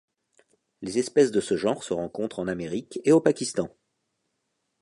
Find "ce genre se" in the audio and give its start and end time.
1.39-1.93